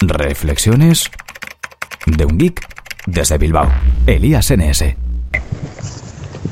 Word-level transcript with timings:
Reflexiones 0.00 1.10
de 2.04 2.26
un 2.26 2.36
geek 2.36 2.60
desde 3.06 3.38
Bilbao. 3.38 3.72
Elías 4.06 4.52
NS. 4.54 4.94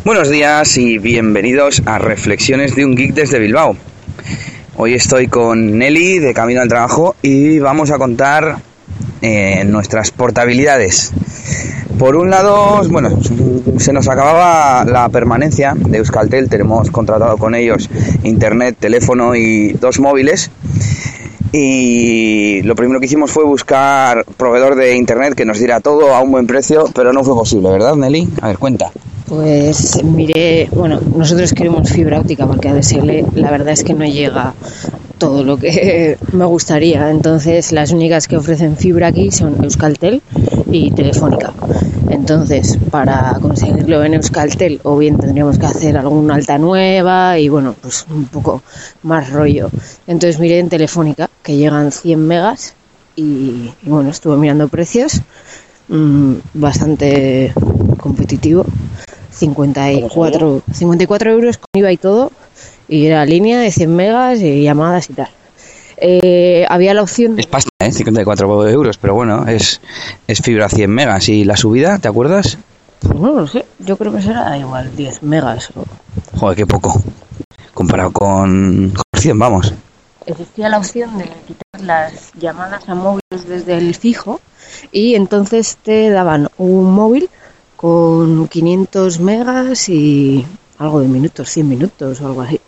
Buenos 0.02 0.30
días 0.30 0.78
y 0.78 0.96
bienvenidos 0.96 1.82
a 1.84 1.98
Reflexiones 1.98 2.74
de 2.74 2.86
un 2.86 2.96
geek 2.96 3.12
desde 3.12 3.38
Bilbao. 3.38 3.76
Hoy 4.76 4.94
estoy 4.94 5.26
con 5.28 5.76
Nelly 5.78 6.20
de 6.20 6.32
Camino 6.32 6.62
al 6.62 6.68
Trabajo 6.68 7.16
y 7.20 7.58
vamos 7.58 7.90
a 7.90 7.98
contar 7.98 8.56
eh, 9.20 9.62
nuestras 9.66 10.10
portabilidades. 10.10 11.12
Por 11.98 12.16
un 12.16 12.30
lado, 12.30 12.82
bueno, 12.88 13.10
se 13.78 13.92
nos 13.92 14.08
acababa 14.08 14.86
la 14.86 15.10
permanencia 15.10 15.74
de 15.76 15.98
Euskaltel, 15.98 16.48
tenemos 16.48 16.90
contratado 16.90 17.36
con 17.36 17.54
ellos 17.54 17.90
internet, 18.22 18.76
teléfono 18.80 19.34
y 19.34 19.74
dos 19.74 20.00
móviles. 20.00 20.50
Y 21.56 22.62
lo 22.62 22.74
primero 22.74 22.98
que 22.98 23.06
hicimos 23.06 23.30
fue 23.30 23.44
buscar 23.44 24.24
proveedor 24.36 24.74
de 24.74 24.96
internet 24.96 25.34
que 25.36 25.44
nos 25.44 25.60
diera 25.60 25.78
todo 25.78 26.12
a 26.12 26.20
un 26.20 26.32
buen 26.32 26.48
precio, 26.48 26.86
pero 26.92 27.12
no 27.12 27.22
fue 27.22 27.32
posible, 27.36 27.70
¿verdad, 27.70 27.94
Nelly? 27.94 28.28
A 28.42 28.48
ver, 28.48 28.58
cuenta. 28.58 28.90
Pues 29.28 30.02
miré, 30.02 30.68
bueno, 30.72 31.00
nosotros 31.16 31.52
queremos 31.52 31.88
fibra 31.88 32.18
óptica 32.18 32.48
porque 32.48 32.70
a 32.70 32.74
DSL 32.74 33.26
la 33.36 33.52
verdad 33.52 33.68
es 33.68 33.84
que 33.84 33.94
no 33.94 34.04
llega 34.04 34.52
todo 35.18 35.44
lo 35.44 35.56
que 35.56 36.18
me 36.32 36.44
gustaría. 36.44 37.08
Entonces 37.08 37.70
las 37.70 37.92
únicas 37.92 38.26
que 38.26 38.36
ofrecen 38.36 38.76
fibra 38.76 39.06
aquí 39.06 39.30
son 39.30 39.62
Euskaltel 39.62 40.22
y 40.72 40.90
Telefónica. 40.90 41.52
Entonces, 42.14 42.78
para 42.92 43.36
conseguirlo 43.42 44.04
en 44.04 44.14
Euskaltel, 44.14 44.80
o 44.84 44.96
bien 44.96 45.18
tendríamos 45.18 45.58
que 45.58 45.66
hacer 45.66 45.96
alguna 45.96 46.36
alta 46.36 46.58
nueva 46.58 47.40
y 47.40 47.48
bueno, 47.48 47.74
pues 47.80 48.06
un 48.08 48.26
poco 48.26 48.62
más 49.02 49.30
rollo. 49.30 49.68
Entonces 50.06 50.38
miré 50.38 50.60
en 50.60 50.68
Telefónica 50.68 51.28
que 51.42 51.56
llegan 51.56 51.90
100 51.90 52.24
megas 52.24 52.76
y, 53.16 53.72
bueno, 53.82 54.10
estuve 54.10 54.36
mirando 54.36 54.68
precios 54.68 55.22
mmm, 55.88 56.34
bastante 56.54 57.52
competitivo. 57.98 58.64
54, 59.30 60.62
54 60.72 61.30
euros 61.32 61.58
con 61.58 61.66
IVA 61.74 61.92
y 61.92 61.96
todo. 61.96 62.30
Y 62.86 63.06
era 63.06 63.26
línea 63.26 63.58
de 63.58 63.72
100 63.72 63.96
megas 63.96 64.38
y 64.40 64.62
llamadas 64.62 65.10
y 65.10 65.14
tal. 65.14 65.30
Eh, 66.06 66.66
había 66.68 66.92
la 66.92 67.00
opción. 67.00 67.38
Es 67.38 67.46
pasta, 67.46 67.70
¿eh? 67.78 67.90
54 67.90 68.68
euros, 68.68 68.98
pero 68.98 69.14
bueno, 69.14 69.48
es, 69.48 69.80
es 70.26 70.38
fibra 70.42 70.68
100 70.68 70.90
megas. 70.90 71.30
¿Y 71.30 71.44
la 71.44 71.56
subida, 71.56 71.98
te 71.98 72.08
acuerdas? 72.08 72.58
Pues 73.00 73.18
no 73.18 73.32
lo 73.32 73.46
sé, 73.46 73.64
yo 73.78 73.96
creo 73.96 74.12
que 74.12 74.20
será 74.20 74.58
igual 74.58 74.94
10 74.94 75.22
megas. 75.22 75.70
O... 75.74 75.86
Joder, 76.38 76.58
qué 76.58 76.66
poco. 76.66 77.02
Comparado 77.72 78.12
con, 78.12 78.90
con 78.90 79.20
100, 79.22 79.38
vamos. 79.38 79.72
Existía 80.26 80.68
la 80.68 80.76
opción 80.76 81.16
de 81.16 81.24
quitar 81.24 81.80
las 81.80 82.34
llamadas 82.34 82.86
a 82.86 82.94
móviles 82.94 83.48
desde 83.48 83.78
el 83.78 83.94
fijo 83.94 84.42
y 84.92 85.14
entonces 85.14 85.78
te 85.82 86.10
daban 86.10 86.50
un 86.58 86.92
móvil 86.92 87.30
con 87.76 88.46
500 88.48 89.20
megas 89.20 89.88
y 89.88 90.44
algo 90.76 91.00
de 91.00 91.08
minutos, 91.08 91.48
100 91.48 91.66
minutos 91.66 92.20
o 92.20 92.26
algo 92.26 92.42
así. 92.42 92.60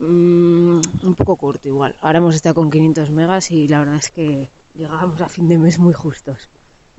Mm, 0.00 0.80
un 1.02 1.14
poco 1.14 1.36
corto 1.36 1.68
igual. 1.68 1.94
Ahora 2.00 2.18
hemos 2.18 2.34
estado 2.34 2.54
con 2.54 2.70
500 2.70 3.10
megas 3.10 3.50
y 3.50 3.68
la 3.68 3.80
verdad 3.80 3.96
es 3.96 4.10
que 4.10 4.48
llegábamos 4.74 5.20
a 5.20 5.28
fin 5.28 5.46
de 5.48 5.58
mes 5.58 5.78
muy 5.78 5.92
justos. 5.92 6.48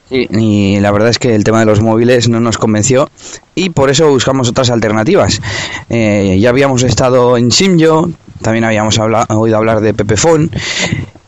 Sí, 0.08 0.28
y 0.30 0.80
la 0.80 0.92
verdad 0.92 1.10
es 1.10 1.18
que 1.18 1.34
el 1.34 1.44
tema 1.44 1.62
de 1.62 1.66
los 1.66 1.82
móviles 1.82 2.30
no 2.30 2.40
nos 2.40 2.58
convenció 2.58 3.10
y 3.56 3.70
por 3.72 3.90
eso 3.90 4.10
buscamos 4.10 4.50
otras 4.50 4.70
alternativas. 4.70 5.42
Eh, 5.90 6.38
ya 6.40 6.50
habíamos 6.50 6.84
estado 6.84 7.38
en 7.38 7.52
Simyo, 7.52 8.10
también 8.42 8.66
habíamos 8.66 9.00
oído 9.00 9.58
hablar 9.58 9.82
de 9.82 9.94
Pepefone 9.94 10.50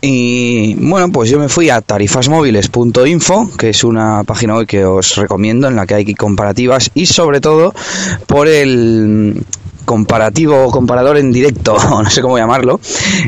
y 0.02 0.76
bueno, 0.76 1.12
pues 1.12 1.30
yo 1.30 1.40
me 1.40 1.48
fui 1.48 1.70
a 1.70 1.80
tarifasmóviles.info, 1.80 3.50
que 3.58 3.70
es 3.70 3.84
una 3.84 4.24
página 4.26 4.58
web 4.58 4.68
que 4.68 4.84
os 4.84 5.16
recomiendo 5.16 5.70
en 5.70 5.78
la 5.78 5.88
que 5.88 5.96
hay 5.96 6.14
comparativas 6.14 6.92
y 6.94 7.06
sobre 7.06 7.40
todo 7.40 7.74
por 8.28 8.50
el 8.50 9.44
comparativo 9.86 10.66
o 10.66 10.72
comparador 10.72 11.18
en 11.18 11.32
directo, 11.32 11.78
no 11.90 12.10
sé 12.10 12.22
cómo 12.22 12.38
llamarlo. 12.38 12.80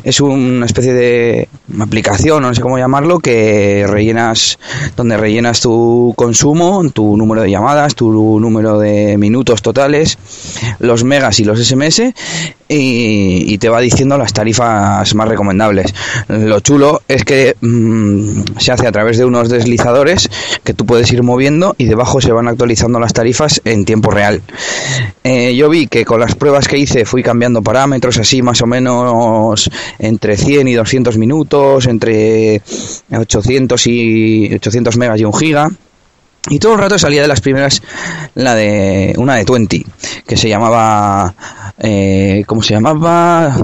Es 0.04 0.20
una 0.20 0.66
especie 0.66 0.94
de 0.94 1.48
aplicación, 1.80 2.44
no 2.44 2.54
sé 2.54 2.62
cómo 2.62 2.78
llamarlo, 2.78 3.20
que 3.20 3.86
rellenas, 3.88 4.60
donde 4.96 5.18
rellenas 5.18 5.62
tu 5.62 6.14
consumo, 6.16 6.84
tu 6.92 7.18
número 7.18 7.42
de 7.42 7.52
llamadas, 7.52 7.96
tu 7.96 8.40
número 8.40 8.80
de 8.80 9.18
minutos 9.18 9.62
totales, 9.62 10.18
los 10.80 11.04
megas 11.04 11.40
y 11.40 11.46
los 11.46 11.60
SMS, 11.60 12.14
y, 12.68 13.58
te 13.58 13.70
va 13.70 13.80
diciendo 13.80 14.18
las 14.18 14.34
tarifas 14.34 15.14
más 15.16 15.28
recomendables. 15.28 15.94
Lo 16.28 16.60
chulo 16.60 17.02
es 17.08 17.24
que 17.24 17.56
mmm, 17.62 18.42
se 18.58 18.72
hace 18.72 18.88
a 18.88 18.92
través 18.92 19.18
de 19.18 19.26
unos 19.26 19.50
deslizadores 19.50 20.30
que 20.64 20.74
tú 20.74 20.86
puedes 20.86 21.12
ir 21.12 21.24
moviendo 21.24 21.76
y 21.78 21.86
debajo 21.86 22.22
se 22.22 22.32
van 22.32 22.48
actualizando 22.48 23.00
las 23.00 23.14
tarifas 23.14 23.62
en 23.66 23.86
tiempo 23.86 24.12
real. 24.12 24.42
Eh, 25.24 25.56
yo 25.56 25.70
vi 25.70 25.88
que 25.88 26.06
con 26.06 26.20
las 26.20 26.36
pruebas 26.46 26.68
que 26.68 26.78
hice 26.78 27.06
fui 27.06 27.24
cambiando 27.24 27.64
parámetros 27.64 28.20
así 28.20 28.44
más 28.44 28.62
o 28.62 28.68
menos 28.68 29.68
entre 29.98 30.38
100 30.38 30.68
y 30.68 30.74
200 30.76 31.18
minutos, 31.18 31.88
entre 31.88 32.62
800 33.12 33.88
y 33.88 34.54
800 34.54 34.96
megas 34.98 35.20
y 35.20 35.26
un 35.26 35.34
giga. 35.34 35.72
Y 36.48 36.60
todo 36.60 36.74
el 36.74 36.82
rato 36.82 37.00
salía 37.00 37.24
de 37.24 37.28
las 37.28 37.42
primeras 37.42 37.82
la 38.36 38.54
de 38.54 39.16
una 39.18 39.38
de 39.38 39.44
20 39.44 39.86
que 40.28 40.38
se 40.38 40.48
llamaba 40.48 41.34
eh, 41.80 42.44
¿cómo 42.46 42.62
se 42.62 42.76
llamaba? 42.76 43.58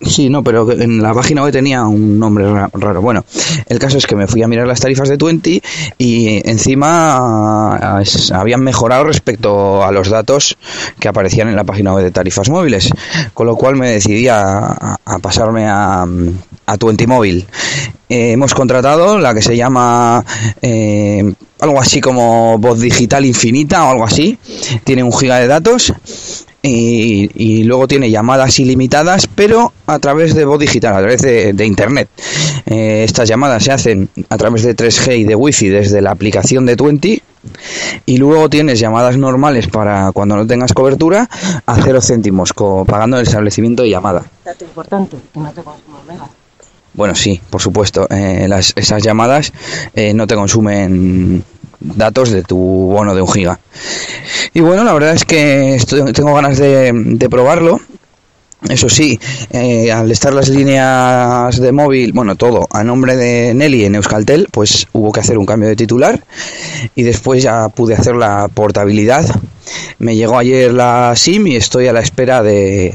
Sí, 0.00 0.28
no, 0.28 0.42
pero 0.42 0.70
en 0.70 1.00
la 1.00 1.14
página 1.14 1.42
web 1.42 1.52
tenía 1.52 1.84
un 1.84 2.18
nombre 2.18 2.44
raro. 2.72 3.00
Bueno, 3.00 3.24
el 3.68 3.78
caso 3.78 3.96
es 3.96 4.06
que 4.06 4.16
me 4.16 4.26
fui 4.26 4.42
a 4.42 4.48
mirar 4.48 4.66
las 4.66 4.80
tarifas 4.80 5.08
de 5.08 5.16
Twenty 5.16 5.62
y 5.96 6.46
encima 6.48 7.98
es, 8.02 8.30
habían 8.30 8.60
mejorado 8.60 9.04
respecto 9.04 9.82
a 9.82 9.90
los 9.92 10.10
datos 10.10 10.58
que 10.98 11.08
aparecían 11.08 11.48
en 11.48 11.56
la 11.56 11.64
página 11.64 11.94
web 11.94 12.04
de 12.04 12.10
tarifas 12.10 12.50
móviles, 12.50 12.90
con 13.32 13.46
lo 13.46 13.56
cual 13.56 13.76
me 13.76 13.90
decidí 13.90 14.28
a, 14.28 14.96
a 15.04 15.18
pasarme 15.20 15.66
a, 15.66 16.04
a 16.66 16.76
Twenty 16.76 17.06
Móvil. 17.06 17.46
Eh, 18.08 18.32
hemos 18.32 18.52
contratado 18.52 19.18
la 19.18 19.32
que 19.32 19.42
se 19.42 19.56
llama 19.56 20.22
eh, 20.60 21.32
algo 21.60 21.80
así 21.80 22.00
como 22.00 22.58
voz 22.58 22.78
digital 22.80 23.24
infinita 23.24 23.84
o 23.84 23.92
algo 23.92 24.04
así. 24.04 24.38
Tiene 24.84 25.02
un 25.02 25.12
giga 25.12 25.38
de 25.38 25.46
datos 25.46 25.94
y, 26.66 27.30
y, 27.34 27.64
luego 27.64 27.86
tiene 27.86 28.10
llamadas 28.10 28.58
ilimitadas, 28.58 29.26
pero 29.26 29.74
a 29.86 29.98
través 29.98 30.34
de 30.34 30.46
voz 30.46 30.58
digital, 30.58 30.94
a 30.94 30.98
través 31.00 31.20
de, 31.20 31.52
de 31.52 31.66
internet. 31.66 32.08
Eh, 32.64 33.04
estas 33.04 33.28
llamadas 33.28 33.64
se 33.64 33.72
hacen 33.72 34.08
a 34.30 34.38
través 34.38 34.62
de 34.62 34.74
3G 34.74 35.18
y 35.18 35.24
de 35.24 35.34
Wi-Fi 35.34 35.68
desde 35.68 36.00
la 36.00 36.10
aplicación 36.12 36.64
de 36.64 36.76
Twenty. 36.76 37.22
Y 38.06 38.16
luego 38.16 38.48
tienes 38.48 38.80
llamadas 38.80 39.18
normales 39.18 39.68
para 39.68 40.10
cuando 40.12 40.36
no 40.36 40.46
tengas 40.46 40.72
cobertura 40.72 41.28
a 41.66 41.82
cero 41.82 42.00
céntimos, 42.00 42.54
pagando 42.86 43.18
el 43.18 43.24
establecimiento 43.24 43.82
de 43.82 43.90
llamada. 43.90 44.24
Dato 44.42 44.64
importante, 44.64 45.18
que 45.34 45.40
no 45.40 45.52
te 45.52 45.60
megas. 46.08 46.30
Bueno, 46.94 47.14
sí, 47.14 47.40
por 47.50 47.60
supuesto. 47.60 48.06
Eh, 48.08 48.46
las, 48.48 48.72
esas 48.76 49.02
llamadas 49.02 49.52
eh, 49.94 50.14
no 50.14 50.26
te 50.26 50.34
consumen 50.34 51.44
datos 51.84 52.30
de 52.30 52.42
tu 52.42 52.56
bono 52.56 53.14
de 53.14 53.22
un 53.22 53.28
giga. 53.28 53.60
Y 54.52 54.60
bueno, 54.60 54.84
la 54.84 54.92
verdad 54.92 55.14
es 55.14 55.24
que 55.24 55.74
estoy, 55.74 56.12
tengo 56.12 56.34
ganas 56.34 56.58
de, 56.58 57.28
probarlo. 57.30 57.80
Eso 58.68 58.88
sí, 58.88 59.20
eh, 59.50 59.92
al 59.92 60.10
estar 60.10 60.32
las 60.32 60.48
líneas 60.48 61.60
de 61.60 61.70
móvil, 61.70 62.12
bueno, 62.14 62.34
todo 62.34 62.66
a 62.70 62.82
nombre 62.82 63.14
de 63.14 63.52
Nelly 63.52 63.84
en 63.84 63.96
Euskaltel, 63.96 64.48
pues 64.50 64.88
hubo 64.92 65.12
que 65.12 65.20
hacer 65.20 65.36
un 65.36 65.44
cambio 65.44 65.68
de 65.68 65.76
titular 65.76 66.24
y 66.94 67.02
después 67.02 67.42
ya 67.42 67.68
pude 67.68 67.94
hacer 67.94 68.16
la 68.16 68.48
portabilidad. 68.48 69.26
Me 69.98 70.16
llegó 70.16 70.38
ayer 70.38 70.72
la 70.72 71.12
SIM 71.14 71.46
y 71.48 71.56
estoy 71.56 71.88
a 71.88 71.92
la 71.92 72.00
espera 72.00 72.42
de, 72.42 72.94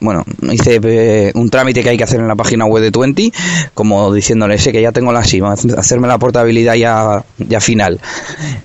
bueno, 0.00 0.24
hice 0.52 0.80
eh, 0.82 1.32
un 1.34 1.50
trámite 1.50 1.82
que 1.82 1.90
hay 1.90 1.96
que 1.96 2.04
hacer 2.04 2.20
en 2.20 2.28
la 2.28 2.36
página 2.36 2.66
web 2.66 2.82
de 2.82 2.90
Twenty, 2.90 3.32
como 3.74 4.12
diciéndole 4.12 4.56
que 4.56 4.80
ya 4.80 4.92
tengo 4.92 5.12
la 5.12 5.24
SIM, 5.24 5.44
hacerme 5.44 6.06
la 6.06 6.18
portabilidad 6.18 6.74
ya, 6.74 7.24
ya 7.38 7.60
final. 7.60 8.00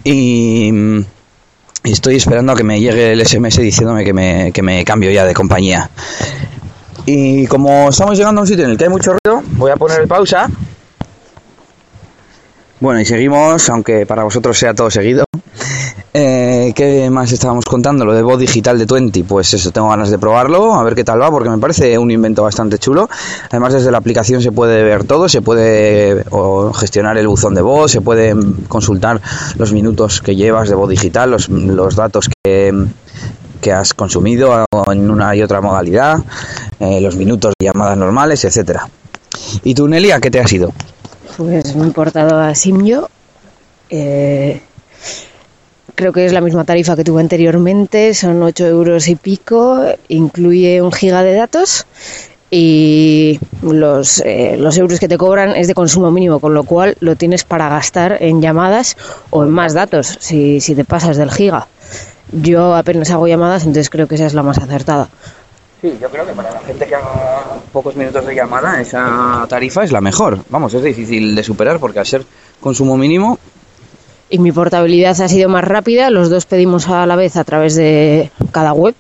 Y, 0.04 0.70
y, 1.84 1.92
estoy 1.92 2.18
esperando 2.18 2.52
a 2.52 2.56
que 2.56 2.64
me 2.64 2.80
llegue 2.80 3.14
el 3.14 3.26
SMS 3.26 3.58
diciéndome 3.58 4.04
que 4.04 4.14
me, 4.14 4.52
que 4.52 4.62
me 4.62 4.86
cambio 4.86 5.12
ya 5.12 5.26
de 5.26 5.34
compañía. 5.34 5.90
Y 7.06 7.48
como 7.48 7.90
estamos 7.90 8.18
llegando 8.18 8.40
a 8.40 8.44
un 8.44 8.48
sitio 8.48 8.66
en 8.66 8.72
el 8.72 8.78
que 8.78 8.86
hay 8.86 8.90
mucho 8.90 9.12
ruido, 9.12 9.44
voy 9.58 9.72
a 9.72 9.76
poner 9.76 10.08
pausa. 10.08 10.50
Bueno, 12.80 13.00
y 13.00 13.06
seguimos, 13.06 13.70
aunque 13.70 14.06
para 14.06 14.24
vosotros 14.24 14.58
sea 14.58 14.74
todo 14.74 14.92
seguido. 14.92 15.26
Eh, 16.14 16.43
¿Qué 16.72 17.10
más 17.10 17.32
estábamos 17.34 17.66
contando? 17.66 18.06
Lo 18.06 18.14
de 18.14 18.22
voz 18.22 18.40
digital 18.40 18.78
de 18.78 18.86
Twenty, 18.86 19.24
pues 19.24 19.54
eso, 19.54 19.72
tengo 19.72 19.90
ganas 19.90 20.10
de 20.10 20.18
probarlo, 20.18 20.76
a 20.76 20.84
ver 20.84 20.96
qué 20.96 21.04
tal 21.04 21.22
va, 21.22 21.30
porque 21.30 21.50
me 21.50 21.58
parece 21.58 21.98
un 21.98 22.10
invento 22.10 22.44
bastante 22.44 22.78
chulo. 22.78 23.10
Además, 23.50 23.74
desde 23.74 23.92
la 23.92 23.98
aplicación 23.98 24.42
se 24.42 24.52
puede 24.52 24.82
ver 24.84 25.04
todo, 25.04 25.28
se 25.28 25.42
puede 25.42 26.24
o, 26.30 26.72
gestionar 26.72 27.18
el 27.18 27.28
buzón 27.28 27.56
de 27.56 27.62
voz, 27.62 27.92
se 27.92 28.00
puede 28.00 28.34
consultar 28.70 29.20
los 29.58 29.74
minutos 29.74 30.22
que 30.22 30.36
llevas 30.36 30.70
de 30.70 30.76
voz 30.76 30.90
digital, 30.90 31.32
los, 31.32 31.50
los 31.50 31.96
datos 31.96 32.30
que, 32.44 32.74
que 33.60 33.72
has 33.74 33.94
consumido 33.94 34.66
en 34.90 35.12
una 35.12 35.36
y 35.36 35.42
otra 35.42 35.60
modalidad, 35.60 36.20
eh, 36.80 37.02
los 37.02 37.18
minutos 37.18 37.54
de 37.60 37.66
llamadas 37.66 37.98
normales, 37.98 38.46
etcétera. 38.46 38.88
¿Y 39.64 39.74
tú, 39.74 39.88
Nelia, 39.88 40.20
qué 40.22 40.32
te 40.32 40.40
has 40.40 40.54
ido? 40.54 40.72
Pues 41.36 41.76
me 41.76 41.88
he 41.88 41.92
portado 41.92 42.40
a 42.40 42.56
Simyo. 42.56 43.10
Eh, 43.90 44.62
creo 45.96 46.14
que 46.14 46.26
es 46.26 46.34
la 46.34 46.42
misma 46.42 46.64
tarifa 46.64 46.96
que 46.96 47.04
tuve 47.04 47.22
anteriormente, 47.22 48.14
son 48.14 48.42
8 48.42 48.66
euros 48.66 49.08
y 49.08 49.16
pico, 49.16 49.84
incluye 50.08 50.82
un 50.82 50.92
giga 50.92 51.24
de 51.24 51.34
datos 51.34 51.86
y 52.50 53.40
los, 53.64 54.20
eh, 54.20 54.58
los 54.60 54.78
euros 54.78 55.00
que 55.00 55.08
te 55.08 55.18
cobran 55.18 55.56
es 55.56 55.68
de 55.68 55.74
consumo 55.74 56.12
mínimo, 56.12 56.40
con 56.40 56.54
lo 56.54 56.64
cual 56.64 56.96
lo 57.00 57.16
tienes 57.16 57.44
para 57.44 57.68
gastar 57.70 58.18
en 58.22 58.42
llamadas 58.42 58.96
o 59.32 59.44
en 59.44 59.50
más 59.50 59.74
datos, 59.74 60.18
si, 60.20 60.62
si 60.62 60.76
te 60.76 60.86
pasas 60.86 61.18
del 61.18 61.32
giga. 61.32 61.68
Yo 62.32 62.76
apenas 62.76 63.10
hago 63.12 63.28
llamadas, 63.28 63.64
entonces 63.64 63.90
creo 63.90 64.08
que 64.08 64.16
esa 64.16 64.26
es 64.26 64.34
la 64.34 64.44
más 64.44 64.58
acertada. 64.58 65.10
Sí, 65.82 65.98
yo 66.02 66.10
creo 66.10 66.26
que 66.26 66.34
para 66.34 66.52
la 66.52 66.60
gente 66.62 66.86
que 66.86 66.96
haga 66.96 67.60
pocos 67.72 67.96
minutos 67.96 68.26
de 68.26 68.36
llamada, 68.36 68.80
esa 68.80 69.46
tarifa 69.50 69.84
es 69.84 69.92
la 69.92 70.00
mejor. 70.00 70.40
Vamos, 70.50 70.74
es 70.74 70.84
difícil 70.84 71.36
de 71.36 71.44
superar 71.44 71.80
porque 71.80 72.00
al 72.00 72.06
ser 72.06 72.24
consumo 72.62 72.98
mínimo... 72.98 73.38
Y 74.34 74.40
mi 74.40 74.52
portabilidad 74.52 75.22
ha 75.22 75.28
sido 75.28 75.48
más 75.48 75.64
rápida, 75.64 76.10
los 76.10 76.32
dos 76.32 76.48
pedimos 76.48 76.90
a 76.90 77.06
la 77.06 77.16
vez 77.16 77.38
a 77.38 77.44
través 77.44 77.76
de 77.76 78.32
cada 78.52 78.74
web. 78.74 78.96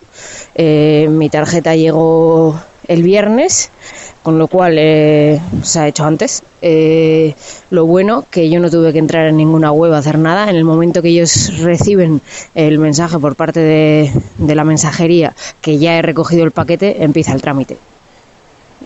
Eh, 0.53 1.07
mi 1.09 1.27
tarjeta 1.27 1.75
llegó 1.75 2.61
el 2.87 3.01
viernes, 3.01 3.71
con 4.21 4.37
lo 4.37 4.47
cual 4.47 4.75
eh, 4.77 5.41
se 5.63 5.79
ha 5.79 5.87
hecho 5.87 6.05
antes. 6.05 6.43
Eh, 6.61 7.33
lo 7.71 7.87
bueno 7.87 8.25
que 8.29 8.47
yo 8.47 8.59
no 8.59 8.69
tuve 8.69 8.93
que 8.93 8.99
entrar 8.99 9.25
en 9.25 9.37
ninguna 9.37 9.71
web 9.71 9.93
a 9.93 9.97
hacer 9.97 10.19
nada. 10.19 10.51
En 10.51 10.55
el 10.55 10.65
momento 10.65 11.01
que 11.01 11.09
ellos 11.09 11.51
reciben 11.61 12.21
el 12.53 12.77
mensaje 12.77 13.17
por 13.17 13.35
parte 13.35 13.59
de, 13.59 14.11
de 14.37 14.53
la 14.53 14.63
mensajería 14.63 15.33
que 15.61 15.79
ya 15.79 15.97
he 15.97 16.03
recogido 16.03 16.43
el 16.43 16.51
paquete, 16.51 17.03
empieza 17.03 17.33
el 17.33 17.41
trámite. 17.41 17.79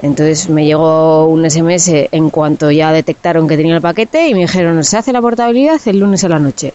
Entonces 0.01 0.49
me 0.49 0.65
llegó 0.65 1.25
un 1.25 1.49
SMS 1.49 2.09
en 2.11 2.29
cuanto 2.29 2.69
ya 2.69 2.91
detectaron 2.91 3.47
que 3.47 3.57
tenía 3.57 3.75
el 3.75 3.81
paquete 3.81 4.27
y 4.27 4.33
me 4.33 4.41
dijeron, 4.41 4.83
se 4.83 4.97
hace 4.97 5.11
la 5.11 5.21
portabilidad 5.21 5.79
el 5.85 5.99
lunes 5.99 6.23
a 6.23 6.29
la 6.29 6.39
noche. 6.39 6.73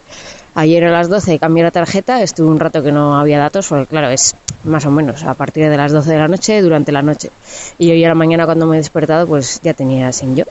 Ayer 0.55 0.83
a 0.83 0.91
las 0.91 1.09
12 1.09 1.39
cambié 1.39 1.63
la 1.63 1.71
tarjeta, 1.71 2.21
estuve 2.21 2.47
un 2.47 2.59
rato 2.59 2.83
que 2.83 2.91
no 2.91 3.17
había 3.17 3.39
datos, 3.39 3.67
porque 3.67 3.87
claro, 3.87 4.09
es 4.09 4.35
más 4.65 4.85
o 4.85 4.91
menos 4.91 5.23
a 5.23 5.33
partir 5.33 5.67
de 5.67 5.77
las 5.77 5.91
12 5.91 6.11
de 6.11 6.17
la 6.17 6.27
noche, 6.27 6.61
durante 6.61 6.91
la 6.91 7.01
noche. 7.01 7.31
Y 7.79 7.89
hoy 7.89 8.03
a 8.03 8.09
la 8.09 8.15
mañana 8.15 8.45
cuando 8.45 8.67
me 8.67 8.75
he 8.75 8.79
despertado, 8.79 9.25
pues 9.25 9.59
ya 9.63 9.73
tenía 9.73 10.11
sin 10.11 10.35
yo. 10.35 10.43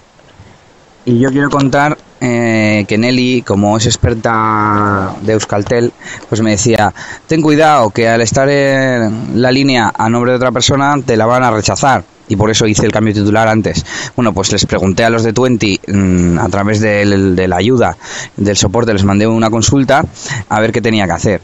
Y 1.04 1.18
yo 1.18 1.30
quiero 1.30 1.50
contar 1.50 1.98
eh, 2.20 2.84
que 2.86 2.96
Nelly, 2.96 3.42
como 3.42 3.76
es 3.76 3.86
experta 3.86 5.14
de 5.22 5.32
Euskaltel, 5.32 5.92
pues 6.28 6.40
me 6.40 6.52
decía, 6.52 6.92
ten 7.26 7.42
cuidado 7.42 7.90
que 7.90 8.08
al 8.08 8.20
estar 8.20 8.48
en 8.48 9.42
la 9.42 9.50
línea 9.50 9.92
a 9.96 10.08
nombre 10.08 10.32
de 10.32 10.36
otra 10.36 10.52
persona 10.52 10.94
te 11.04 11.16
la 11.16 11.26
van 11.26 11.42
a 11.42 11.50
rechazar. 11.50 12.04
Y 12.32 12.36
por 12.36 12.50
eso 12.50 12.66
hice 12.66 12.86
el 12.86 12.92
cambio 12.92 13.12
titular 13.12 13.46
antes. 13.46 13.84
Bueno, 14.16 14.32
pues 14.32 14.50
les 14.52 14.64
pregunté 14.64 15.04
a 15.04 15.10
los 15.10 15.22
de 15.22 15.34
Twenty 15.34 15.78
mmm, 15.86 16.38
a 16.38 16.48
través 16.48 16.80
de, 16.80 17.04
de 17.04 17.46
la 17.46 17.56
ayuda, 17.56 17.94
del 18.38 18.56
soporte, 18.56 18.94
les 18.94 19.04
mandé 19.04 19.26
una 19.26 19.50
consulta 19.50 20.02
a 20.48 20.60
ver 20.60 20.72
qué 20.72 20.80
tenía 20.80 21.04
que 21.04 21.12
hacer. 21.12 21.42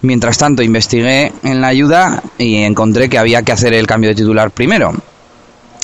Mientras 0.00 0.38
tanto, 0.38 0.62
investigué 0.62 1.32
en 1.42 1.60
la 1.60 1.68
ayuda 1.68 2.22
y 2.38 2.62
encontré 2.62 3.10
que 3.10 3.18
había 3.18 3.42
que 3.42 3.52
hacer 3.52 3.74
el 3.74 3.86
cambio 3.86 4.08
de 4.08 4.14
titular 4.14 4.50
primero. 4.50 4.94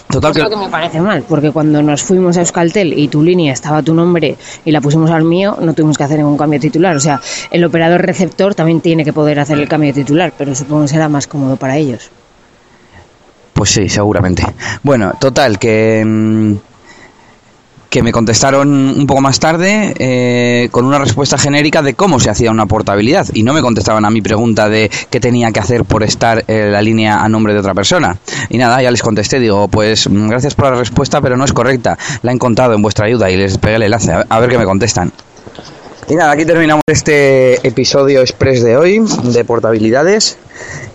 Total 0.08 0.32
que... 0.32 0.40
lo 0.40 0.48
que 0.48 0.56
me 0.56 0.70
parece 0.70 0.98
mal, 1.02 1.24
porque 1.28 1.50
cuando 1.50 1.82
nos 1.82 2.02
fuimos 2.02 2.38
a 2.38 2.40
Euskaltel 2.40 2.98
y 2.98 3.08
tu 3.08 3.22
línea 3.22 3.52
estaba 3.52 3.78
a 3.78 3.82
tu 3.82 3.92
nombre 3.92 4.38
y 4.64 4.70
la 4.70 4.80
pusimos 4.80 5.10
al 5.10 5.24
mío, 5.24 5.58
no 5.60 5.74
tuvimos 5.74 5.98
que 5.98 6.04
hacer 6.04 6.16
ningún 6.16 6.38
cambio 6.38 6.58
de 6.58 6.68
titular. 6.68 6.96
O 6.96 7.00
sea, 7.00 7.20
el 7.50 7.62
operador 7.64 8.00
receptor 8.00 8.54
también 8.54 8.80
tiene 8.80 9.04
que 9.04 9.12
poder 9.12 9.40
hacer 9.40 9.58
el 9.58 9.68
cambio 9.68 9.92
de 9.92 10.00
titular, 10.00 10.32
pero 10.38 10.54
supongo 10.54 10.82
que 10.82 10.88
será 10.88 11.10
más 11.10 11.26
cómodo 11.26 11.56
para 11.56 11.76
ellos. 11.76 12.10
Pues 13.62 13.70
sí, 13.70 13.88
seguramente. 13.88 14.44
Bueno, 14.82 15.12
total, 15.20 15.56
que, 15.56 16.02
mm, 16.04 16.54
que 17.88 18.02
me 18.02 18.10
contestaron 18.10 18.68
un 18.68 19.06
poco 19.06 19.20
más 19.20 19.38
tarde 19.38 19.94
eh, 20.00 20.68
con 20.72 20.84
una 20.84 20.98
respuesta 20.98 21.38
genérica 21.38 21.80
de 21.80 21.94
cómo 21.94 22.18
se 22.18 22.28
hacía 22.28 22.50
una 22.50 22.66
portabilidad 22.66 23.28
y 23.32 23.44
no 23.44 23.52
me 23.52 23.60
contestaban 23.60 24.04
a 24.04 24.10
mi 24.10 24.20
pregunta 24.20 24.68
de 24.68 24.90
qué 25.10 25.20
tenía 25.20 25.52
que 25.52 25.60
hacer 25.60 25.84
por 25.84 26.02
estar 26.02 26.42
en 26.48 26.72
la 26.72 26.82
línea 26.82 27.22
a 27.22 27.28
nombre 27.28 27.52
de 27.52 27.60
otra 27.60 27.72
persona. 27.72 28.16
Y 28.48 28.58
nada, 28.58 28.82
ya 28.82 28.90
les 28.90 29.00
contesté, 29.00 29.38
digo, 29.38 29.68
pues 29.68 30.10
mm, 30.10 30.28
gracias 30.28 30.56
por 30.56 30.64
la 30.64 30.74
respuesta, 30.74 31.20
pero 31.20 31.36
no 31.36 31.44
es 31.44 31.52
correcta. 31.52 31.96
La 32.22 32.32
he 32.32 32.34
encontrado 32.34 32.74
en 32.74 32.82
vuestra 32.82 33.06
ayuda 33.06 33.30
y 33.30 33.36
les 33.36 33.58
pegué 33.58 33.76
el 33.76 33.82
enlace, 33.84 34.12
a 34.28 34.40
ver 34.40 34.50
qué 34.50 34.58
me 34.58 34.64
contestan. 34.64 35.12
Y 36.08 36.14
nada, 36.16 36.32
aquí 36.32 36.44
terminamos 36.44 36.82
este 36.86 37.66
episodio 37.66 38.20
express 38.22 38.62
de 38.62 38.76
hoy 38.76 39.00
de 39.22 39.44
portabilidades. 39.44 40.36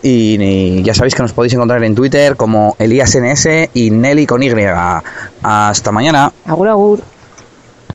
Y, 0.04 0.84
ya 0.84 0.94
sabéis 0.94 1.16
que 1.16 1.22
nos 1.22 1.34
podéis 1.34 1.54
encontrar 1.54 1.84
en 1.84 1.96
Twitter 1.96 2.36
como 2.36 2.76
ElíasNS 2.78 3.70
y 3.74 3.90
Nelly 3.90 4.26
con 4.26 4.44
Y. 4.44 4.52
Hasta 5.42 5.92
mañana. 5.92 6.32
Agur, 6.46 6.68
agur. 6.68 7.17